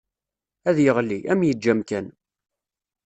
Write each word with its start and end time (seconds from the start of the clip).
Ad 0.69 0.77
yeɣli, 0.85 1.19
ad 1.31 1.35
m-yeǧǧ 1.37 1.65
amkan. 1.71 2.07